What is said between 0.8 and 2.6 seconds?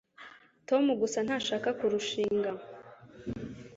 gusa ntashaka kurushinga